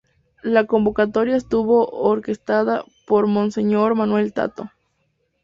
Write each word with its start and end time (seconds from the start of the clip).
La 0.41 0.65
convocatoria 0.65 1.35
estuvo 1.35 1.85
orquestada 1.89 2.85
por 3.05 3.27
monseñor 3.27 3.93
Manuel 3.93 4.33
Tato. 4.33 4.71